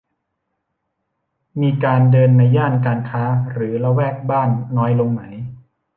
[1.61, 5.21] มีการเดินในย่านการค้าหรือละแวกบ้านน้อยลงไหม